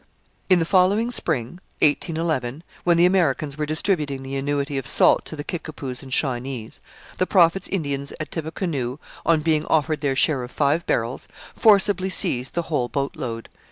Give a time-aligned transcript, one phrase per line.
[0.49, 5.35] In the following spring (1811), when the Americans were distributing the annuity of salt to
[5.35, 6.81] the Kickapoos and Shawnees,
[7.19, 12.55] the Prophet's Indians at Tippecanoe, on being offered their share of five barrels, forcibly seized
[12.55, 13.47] the whole boat load.